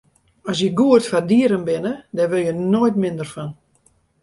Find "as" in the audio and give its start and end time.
0.49-0.57